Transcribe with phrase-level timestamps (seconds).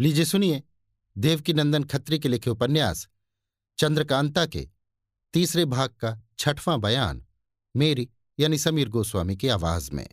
[0.00, 0.62] लीजिए सुनिए
[1.18, 3.08] देवकी नंदन खत्री के लिखे उपन्यास,
[3.78, 4.68] चंद्रकांता के,
[5.32, 7.26] तीसरे भाग का छठवां बयान,
[7.76, 10.08] मेरी यानी समीर गोस्वामी की आवाज़ में।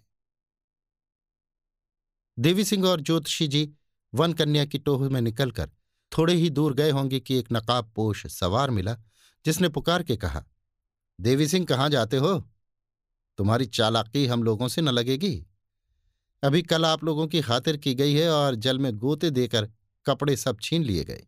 [2.39, 3.73] देवी सिंह और ज्योतिषी जी
[4.13, 5.71] वन कन्या की टोह में निकलकर
[6.17, 8.97] थोड़े ही दूर गए होंगे कि एक नकाब पोष सवार मिला,
[9.45, 10.45] जिसने पुकार के कहा,
[11.21, 12.49] देवी सिंह, कहाँ जाते हो?
[13.37, 15.45] तुम्हारी चालाकी हम लोगों से न लगेगी।
[16.43, 19.69] अभी कल आप लोगों की खातिर की गई है और जल में गोते देकर
[20.05, 21.27] कपड़े सब छीन लिए गए।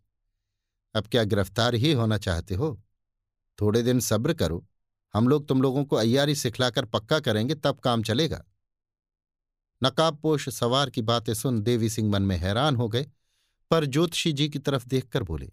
[0.96, 2.82] अब क्या गिरफ़्तार ही होना चाहते हो?
[3.62, 4.68] थोड़े दिन सब्र करो।
[5.14, 8.44] हम लोग तुम लोगों को अय्यारी सिखलाकर पक्का करेंगे, तब काम चलेगा।
[9.84, 13.08] नकाबपोश सवार की बातें सुन देवी सिंह मन में हैरान हो गए,
[13.72, 15.52] पर ज्योतिषी जी की तरफ़ देखकर बोले,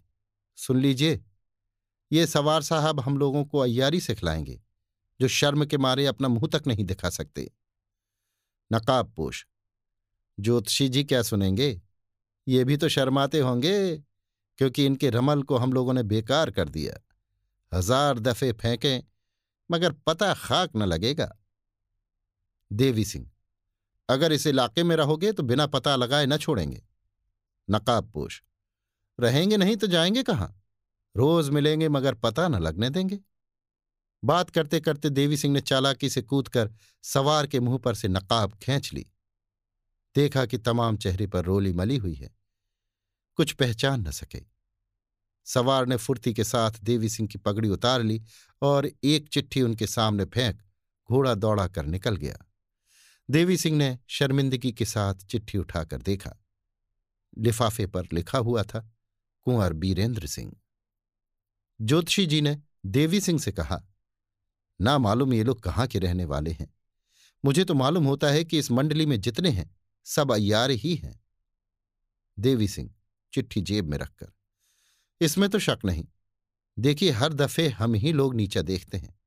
[0.55, 1.23] सुन लीजिए,
[2.11, 4.61] ये सवार साहब हम लोगों को अय्यारी सिखलाएँगे,
[5.21, 7.51] जो शर्म के मारे अपना मुँह तक नहीं दिखा सकते।
[8.73, 9.45] नकाबपोश
[10.41, 11.81] ज्योतिषी जी क्या सुनेंगे?
[12.47, 13.97] ये भी तो शर्माते होंगे,
[14.59, 16.93] क्योंकि इनके रमल को हम लोगों ने बेकार कर दिया।
[17.71, 19.03] हज़ार दफे फेंकें,
[19.69, 21.31] मगर पता खाक न लगेगा।
[22.71, 23.29] देवी सिंह,
[24.09, 26.81] अगर इस इलाके में रहोगे तो बिना पता लगाए न छोड़ेंगे।
[27.67, 28.41] नकाबपोश
[29.19, 30.55] रहेंगे नहीं तो जाएँगे कहाँ?
[31.15, 33.19] रोज मिलेंगे मगर पता न लगने देंगे।
[34.23, 36.71] बात करते करते देवी सिंह ने चालाकी से कूदकर
[37.03, 39.05] सवार के मुँह पर से नकाब खींच ली।
[40.15, 42.35] देखा कि तमाम चेहरे पर रोली मली हुई है।
[43.35, 44.43] कुछ पहचान न सके।
[45.45, 48.23] सवार ने फुर्ती के साथ देवी सिंह की पगड़ी उतार ली
[48.61, 50.61] और एक चिट्ठी उनके सामने फेंक
[51.09, 52.37] घोड़ा दौड़ा कर निकल गया।
[53.29, 56.35] देवी सिंह ने शर्मिंदगी के साथ चिट्ठी उठाकर देखा।
[57.37, 58.91] लिफाफे पर लिखा हुआ था,
[59.41, 60.55] कुंवर बीरेंद्र सिंह।
[61.81, 63.83] ज्योतिषी जी ने देवी सिंह से कहा,
[64.81, 66.73] ना मालूम ये लोग कहाँ के रहने वाले हैं।
[67.45, 71.19] मुझे तो मालूम होता है कि इस मंडली में जितने हैं सब अयार ही हैं।
[72.37, 72.93] देवी सिंह,
[73.33, 74.31] चिट्ठी जेब में रखकर।
[75.21, 76.07] इसमें तो शक नहीं।
[76.77, 79.19] देखिए, हर दफे हम ही लोग नीचा देखते हैं।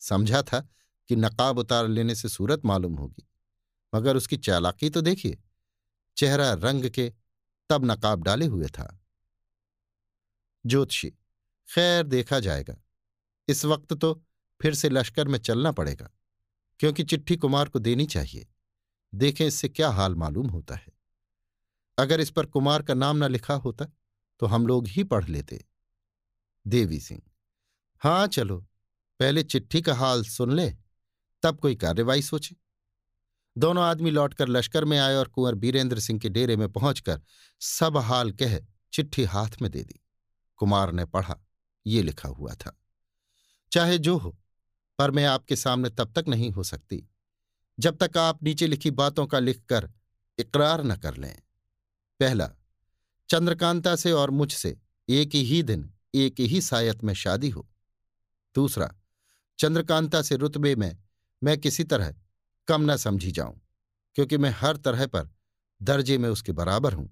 [0.00, 0.60] समझा था
[1.10, 3.26] कि नकाब उतार लेने से सूरत मालूम होगी,
[3.92, 5.38] मगर उसकी चालाकी तो देखिए,
[6.16, 7.12] चेहरा रंग के
[7.70, 9.00] तब नकाब डाले हुए था।
[10.64, 11.10] ज्योतिषी,
[11.68, 12.76] खैर देखा जाएगा।
[13.48, 14.12] इस वक्त तो
[14.60, 16.10] फिर से लश्कर में चलना पड़ेगा,
[16.80, 18.46] क्योंकि चिट्ठी कुमार को देनी चाहिए।
[19.16, 20.92] देखें इससे क्या हाल मालूम होता है।
[21.98, 23.84] अगर इस पर कुमार का नाम न लिखा होता
[24.40, 25.64] तो हम लोग ही पढ़ लेते।
[26.66, 27.22] देवी सिंह
[28.02, 28.58] हाँ चलो,
[29.20, 30.70] पहले चिट्ठी का हाल सुन ले,
[31.42, 32.56] तब कोई कार्यवाही सोचे।
[33.56, 37.20] दोनों आदमी लौटकर लश्कर में आए और कुंवर बीरेंद्र सिंह के डेरे में पहुंचकर
[37.60, 38.58] सब हाल कह
[38.92, 40.00] चिट्ठी हाथ में दे दी।
[40.56, 41.36] कुमार ने पढ़ा,
[41.86, 42.78] ये लिखा हुआ था।
[43.72, 44.36] चाहे जो हो,
[44.98, 47.06] पर मैं आपके सामने तब तक नहीं हो सकती।
[47.78, 49.88] जब तक आप नीचे लिखी बातों का लिखकर
[50.38, 51.34] इकरार न कर लें।
[52.20, 52.48] पहला,
[53.30, 54.76] चंद्रकांता से और मुझसे
[55.08, 57.66] एक ही दिन, एक ही सायत में शादी हो।
[58.54, 58.90] दूसरा,
[59.58, 60.96] चंद्रकांता से रुतबे में
[61.42, 62.14] मैं किसी तरह
[62.68, 63.60] कम न समझी जाऊँ,
[64.16, 65.28] क्योंकि मैं हर तरह पर
[65.80, 67.08] दर्जे में उसके बराबर हूँ।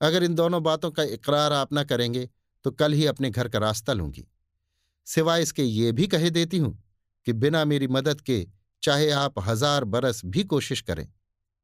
[0.00, 2.28] अगर इन दोनों बातों का इकरार आप न करेंगे
[2.64, 4.26] तो कल ही अपने घर का रास्ता लूँगी।
[5.06, 6.76] सिवाय इसके ये भी कहे देती हूँ
[7.26, 8.46] कि बिना मेरी मदद के
[8.82, 11.06] चाहे आप हज़ार बरस भी कोशिश करें,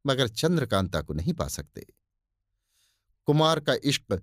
[0.05, 1.87] मगर चंद्रकांता को नहीं पा सकते।
[3.29, 4.21] कुमार का इश्क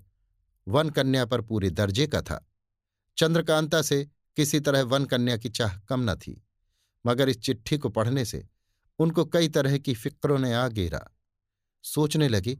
[0.68, 2.46] वन कन्या पर पूरे दर्जे का था।
[3.18, 4.04] चंद्रकांता से
[4.38, 6.42] किसी तरह वन कन्या की चाह कम न थी,
[7.06, 8.44] मगर इस चिट्ठी को पढ़ने से
[9.00, 11.06] उनको कई तरह की फिक्रों ने आ घेरा।
[11.84, 12.58] सोचने लगे,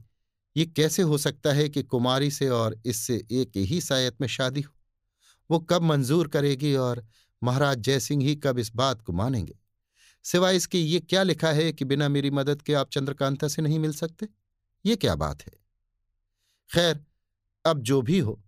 [0.56, 4.60] ये कैसे हो सकता है कि कुमारी से और इससे एक ही सायत में शादी
[4.60, 4.72] हो?
[5.50, 7.04] वो कब मंजूर करेगी और
[7.42, 9.58] महाराज जयसिंह ही कब इस बात को मानेंगे?
[10.26, 13.78] सिवाय इसके ये क्या लिखा है कि बिना मेरी मदद के आप चंद्रकांता से नहीं
[13.78, 14.28] मिल सकते?
[14.84, 15.52] ये क्या बात है?
[16.70, 17.04] खैर,
[17.64, 18.42] अब जो भी हो,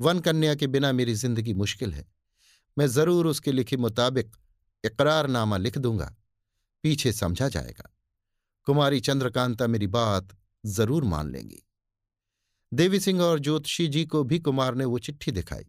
[0.00, 2.04] वन कन्या के बिना मेरी ज़िंदगी मुश्किल है।
[2.78, 4.36] मैं ज़रूर उसके लिखे मुताबिक
[4.84, 6.16] इकरारनामा लिख दूँगा।
[6.82, 7.90] पीछे समझा जाएगा।
[8.64, 10.28] कुमारी चंद्रकांता मेरी बात
[10.66, 11.62] ज़रूर मान लेंगी।
[12.72, 15.66] देवी सिंह और ज्योतिषी जी को भी कुमार ने वो चिट्ठी दिखाई।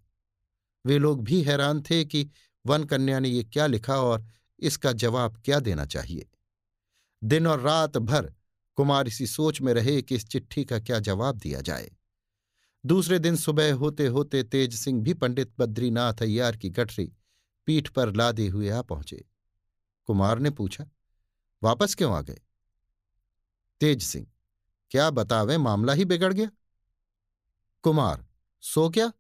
[0.86, 2.30] वे लोग भी हैरान थे कि
[2.66, 4.26] वन कन्या ने ये क्या लिखा और
[4.60, 6.30] इसका जवाब क्या देना चाहिए?
[7.24, 8.34] दिन और रात भर
[8.78, 11.92] कुमार इसी सोच में रहे कि इस चिट्ठी का क्या जवाब दिया जाए।
[12.86, 17.12] दूसरे दिन सुबह होते होते तेज सिंह भी पंडित बद्रीनाथ अय्यार की गठरी
[17.66, 19.26] पीठ पर लादे हुए आ पहुँचे।
[20.06, 20.86] कुमार ने पूछा,
[21.64, 22.40] वापस क्यों आ गए?
[23.80, 24.28] तेज सिंह,
[24.92, 26.50] क्या बतावे, मामला ही बिगड़ गया?
[27.84, 28.26] कुमार,
[28.62, 29.12] सो क्या?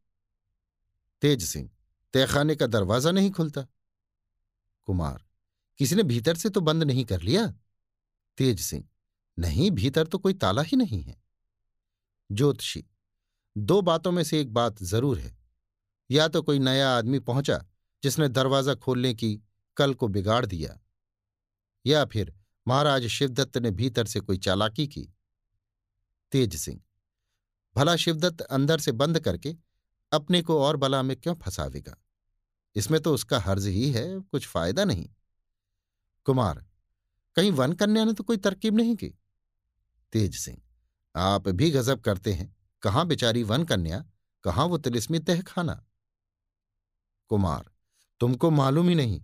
[1.22, 1.70] तेज सिंह,
[2.14, 3.68] तहखाने का दरवाज़ा नहीं खुलता।
[4.88, 5.27] कुमार
[5.80, 7.48] किसी ने भीतर से तो बंद नहीं कर लिया?
[8.38, 8.84] तेज सिंह,
[9.38, 11.16] नहीं, भीतर तो कोई ताला ही नहीं है।
[12.30, 12.84] ज्योतिषी,
[13.56, 15.36] दो बातों में से एक बात ज़रूर है।
[16.10, 17.64] या तो कोई नया आदमी पहुँचा
[18.04, 19.34] जिसने दरवाज़ा खोलने की
[19.78, 20.80] कल को बिगाड़ दिया,
[21.86, 22.34] या फिर
[22.66, 25.08] महाराज शिवदत्त ने भीतर से कोई चालाकी की।
[26.32, 26.80] तेज सिंह,
[27.76, 29.56] भला शिवदत्त अंदर से बंद करके
[30.12, 31.96] अपने को और बला में क्यों फंसावेगा?
[32.76, 35.08] इसमें तो उसका हर्ज ही है, कुछ फ़ायदा नहीं।
[36.28, 36.66] कुमार,
[37.36, 39.08] कहीं वन कन्या ने तो कोई तरकीब नहीं की?
[40.14, 40.58] तेज सिंह,
[41.16, 44.06] आप भी गजब करते हैं। कहाँ बेचारी वन कन्या,
[44.44, 45.86] कहाँ वो तिलिस्मी तहखाना?
[47.28, 47.72] कुमार,
[48.20, 49.24] तुमको मालूम ही नहीं।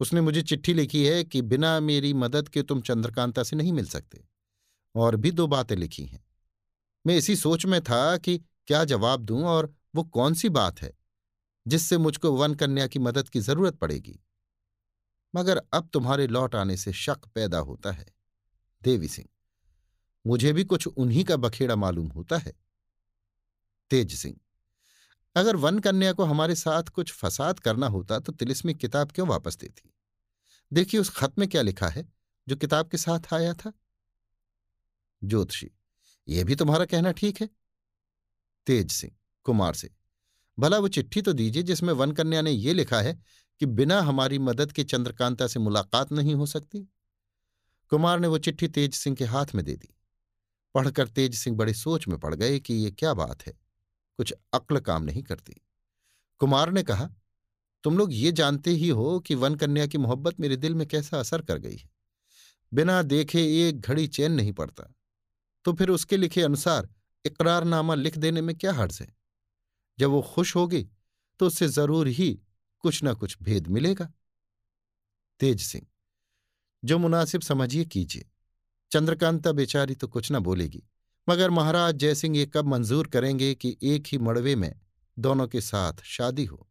[0.00, 3.86] उसने मुझे चिट्ठी लिखी है कि बिना मेरी मदद के तुम चंद्रकांता से नहीं मिल
[3.86, 4.24] सकते।
[4.94, 6.24] और भी दो बातें लिखी हैं।
[7.06, 10.92] मैं इसी सोच में था कि क्या जवाब दूँ और वो कौन सी बात है,
[11.66, 14.20] जिससे मुझको वन कन्या की मदद की ज़रूरत पड़ेगी?
[15.34, 18.06] मगर अब तुम्हारे लौट आने से शक पैदा होता है।
[18.82, 19.28] देवी सिंह,
[20.24, 22.52] मुझे भी कुछ उन्हीं का बखेड़ा मालूम होता है।
[23.90, 24.36] तेज सिंह,
[25.36, 29.56] अगर वन कन्या को हमारे साथ कुछ फसाद करना होता तो तिलिस्मी किताब क्यों वापस
[29.56, 29.92] देती?
[30.72, 32.06] देखिए उस खत में क्या लिखा है
[32.46, 33.72] जो किताब के साथ आया था।
[35.22, 35.70] ज्योतिषी
[36.28, 37.48] यह भी तुम्हारा कहना ठीक है।
[38.66, 39.12] तेज सिंह,
[39.46, 39.90] कुमार से,
[40.58, 43.18] भला वो चिट्ठी तो दीजिए जिसमें वन कन्या ने यह लिखा है
[43.62, 46.78] कि बिना हमारी मदद के चंद्रकांता से मुलाकात नहीं हो सकती?
[47.88, 49.88] कुमार ने वो चिट्ठी तेज सिंह के हाथ में दे दी।
[50.74, 53.52] पढ़कर तेज सिंह बड़े सोच में पड़ गए कि ये क्या बात है।
[54.16, 55.60] कुछ अक्ल काम नहीं करती।
[56.38, 57.10] कुमार ने कहा,
[57.84, 61.20] तुम लोग ये जानते ही हो कि वन कन्या की मोहब्बत मेरे दिल में कैसा
[61.20, 61.90] असर कर गई है।
[62.74, 64.94] बिना देखे एक घड़ी चैन नहीं पड़ता।
[65.64, 66.88] तो फिर उसके लिखे अनुसार
[67.24, 69.16] इकरारनामा लिख देने में क्या हर्ज है?
[69.98, 70.88] जब वो खुश होगी
[71.38, 72.40] तो उससे ज़रूर ही
[72.84, 74.12] कुछ ना कुछ भेद मिलेगा।
[75.40, 75.86] तेज सिंह,
[76.82, 78.28] जो मुनासिब समझिए कीजिए।
[78.92, 80.82] चंद्रकांता बेचारी तो कुछ ना बोलेगी,
[81.28, 84.74] मगर महाराज जयसिंह ये कब मंजूर करेंगे कि एक ही मड़वे में
[85.16, 86.68] दोनों के साथ शादी हो?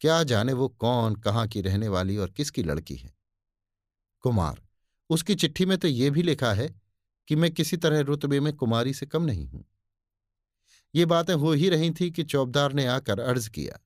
[0.00, 3.14] क्या जाने वो कौन, कहाँ की रहने वाली और किसकी लड़की है?
[4.24, 4.60] कुमार,
[5.10, 6.68] उसकी चिट्ठी में तो ये भी लिखा है
[7.28, 9.64] कि मैं किसी तरह रुतबे में कुमारी से कम नहीं हूँ।
[10.94, 13.78] ये बातें हो ही रही थी कि चौबदार ने आकर अर्ज़ किया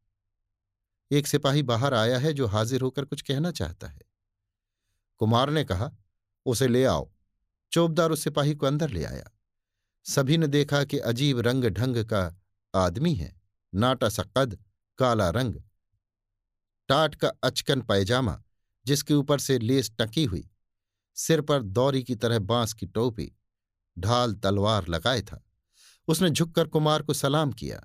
[1.10, 4.00] एक सिपाही बाहर आया है जो हाजिर होकर कुछ कहना चाहता है।
[5.18, 5.90] कुमार ने कहा,
[6.46, 7.12] उसे ले आओ।
[7.72, 9.30] चौबदार उस सिपाही को अंदर ले आया।
[10.04, 12.42] सभी ने देखा कि अजीब रंग ढंग का
[12.74, 13.40] आदमी है।
[13.74, 14.58] नाटा सा कद,
[14.98, 15.54] काला रंग।
[16.88, 18.42] टाट का अचकन पैजामा,
[18.86, 20.50] जिसके ऊपर से लेस टकी हुई।
[21.14, 23.32] सिर पर दौरी की तरह बाँस की टोपी।
[23.98, 25.44] ढाल तलवार लगाए था।
[26.08, 27.84] उसने झुककर कुमार को सलाम किया।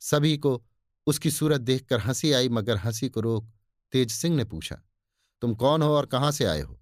[0.00, 0.64] सभी को
[1.06, 3.50] उसकी सूरत देखकर हँसी आई, मगर हँसी को रोक
[3.92, 4.76] तेज सिंह ने पूछा,
[5.42, 6.78] तुम कौन हो और कहाँ से आए हो?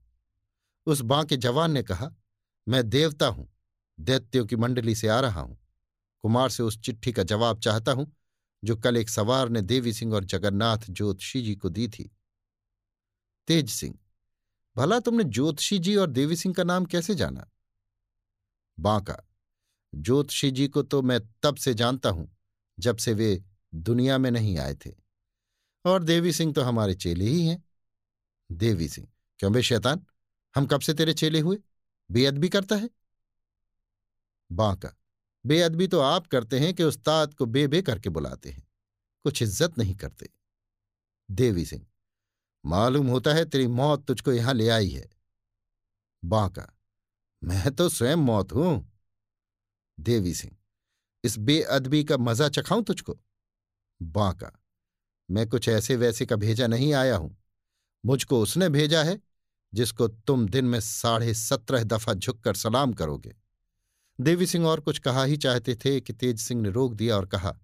[0.86, 2.10] उस बां के जवान ने कहा,
[2.66, 3.48] मैं देवता हूँ,
[3.98, 5.58] दैत्यों की मंडली से आ रहा हूँ।
[6.24, 8.06] कुमार से उस चिट्ठी का जवाब चाहता हूँ,
[8.62, 12.10] जो कल एक सवार ने देवी सिंह और जगन्नाथ ज्योतिषी जी को दी थी।
[13.48, 13.98] तेज सिंह,
[14.76, 17.48] भला तुमने ज्योतिषी जी और देवी सिंह का नाम कैसे जाना?
[18.78, 19.16] बांका,
[19.92, 22.28] ज्योतिषी जी को तो मैं तब से जानता हूँ,
[22.78, 23.42] जब से वे
[23.72, 24.90] दुनिया में नहीं आए थे।
[25.84, 27.62] और देवी सिंह तो हमारे चेले ही हैं।
[28.50, 29.06] देवी सिंह,
[29.40, 30.04] क्यों बे शैतान?
[30.54, 31.58] हम कब से तेरे चेले हुए?
[32.10, 32.90] बेअदबी करता है।
[34.50, 34.92] बांका,
[35.44, 38.66] बेअदबी तो आप करते हैं कि उस्ताद को बे बे करके बुलाते हैं।
[39.24, 40.28] कुछ इज़्ज़त नहीं करते।
[41.28, 41.86] देवी सिंह,
[42.64, 45.08] मालूम होता है तेरी मौत तुझको यहाँ ले आई है।
[46.22, 46.66] बांका,
[47.42, 48.92] मैं तो स्वयं मौत हूँ।
[49.98, 50.56] देवी सिंह,
[51.24, 53.18] इस बेअदबी का मज़ा चखाऊं तुझको?
[54.02, 54.50] बांका।
[55.28, 57.36] मैं कुछ ऐसे वैसे का भेजा नहीं आया हूँ।
[58.04, 59.18] मुझको उसने भेजा है,
[59.72, 63.34] जिसको तुम दिन में साढ़े सत्रह दफ़ा झुककर सलाम करोगे।
[64.18, 67.26] देवी सिंह और कुछ कहा ही चाहते थे कि तेज सिंह ने रोक दिया और
[67.26, 67.56] कहा,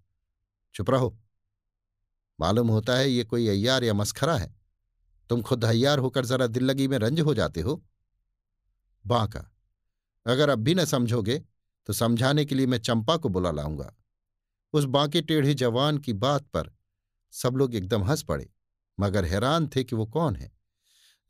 [0.75, 1.17] चुप रहो।
[2.39, 4.55] मालूम होता है ये कोई अय्यार या मस्खरा है।
[5.31, 7.83] तुम खुद हय्यार होकर जरा दिल लगी में रंज हो जाते हो।
[9.05, 9.45] बांका,
[10.27, 11.39] अगर अब भी न समझोगे
[11.89, 13.93] तो समझाने के लिए मैं चंपा को बुला लाऊँगा।
[14.75, 16.71] उस बांके टेढ़े जवान की बात पर
[17.33, 18.49] सब लोग एकदम हंस पड़े,
[18.99, 20.51] मगर हैरान थे कि वो कौन है।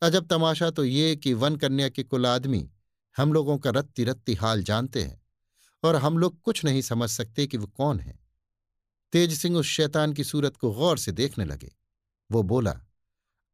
[0.02, 2.68] अजब तमाशा तो ये कि वन कन्या के कुल आदमी
[3.16, 5.20] हम लोगों का रत्ती रत्ती हाल जानते हैं
[5.82, 8.18] और हम लोग कुछ नहीं समझ सकते कि वो कौन है।
[9.12, 11.70] तेज सिंह उस शैतान की सूरत को गौर से देखने लगे।
[12.30, 12.80] वो बोला,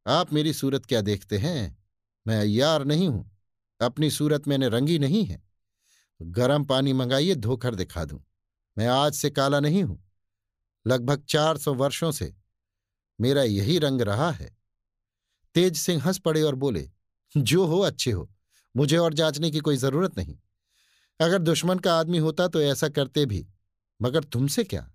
[0.05, 1.77] आप मेरी सूरत क्या देखते हैं?
[2.25, 3.31] मैं अयार नहीं हूँ,
[3.79, 5.41] अपनी सूरत मैंने रंगी नहीं है।
[6.19, 8.19] गरम पानी मंगाइए धोकर दिखा दूँ।
[8.77, 10.01] मैं आज से काला नहीं हूँ।
[10.85, 12.33] लगभग चार सौ वर्षों से
[13.19, 14.49] मेरा यही रंग रहा है।
[15.55, 16.89] तेज सिंह हंस पड़े और बोले,
[17.35, 18.29] जो हो, अच्छे हो।
[18.75, 20.37] मुझे और जांचने की कोई ज़रूरत नहीं।
[21.19, 23.45] अगर दुश्मन का आदमी होता तो ऐसा करते भी।
[23.99, 24.89] मगर तुमसे क्या?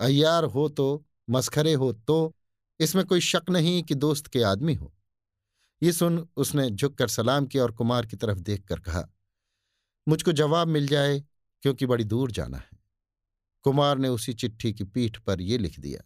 [0.00, 2.34] अय्यार हो तो मस्खरे हो तो
[2.80, 4.92] इसमें कोई शक नहीं कि दोस्त के आदमी हो।
[5.82, 9.08] ये सुन उसने झुककर सलाम किया और कुमार की तरफ़ देखकर कहा,
[10.06, 11.20] मुझको जवाब मिल जाए,
[11.62, 12.75] क्योंकि बड़ी दूर जाना है।
[13.66, 16.02] कुमार ने उसी चिट्ठी की पीठ पर यह लिख दिया,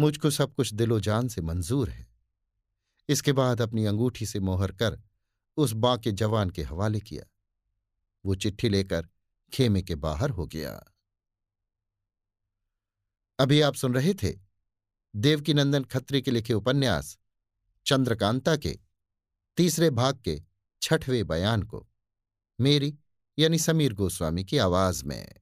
[0.00, 2.06] मुझको सब कुछ दिलो जान से मंजूर है।
[3.08, 5.00] इसके बाद अपनी अंगूठी से मोहर कर
[5.56, 7.24] उस बांके जवान के हवाले किया।
[8.24, 9.08] वो चिट्ठी लेकर
[9.52, 10.72] खेमे के बाहर हो गया।
[13.38, 14.34] अभी आप सुन रहे थे
[15.14, 17.18] देवकीनंदन खत्री के लिखे उपन्यास
[17.86, 18.78] चंद्रकांता के
[19.56, 20.40] तीसरे भाग के
[20.82, 21.86] छठवें बयान को।
[22.60, 22.98] मेरी
[23.38, 25.34] यानी समीर गोस्वामी की आवाज़ में।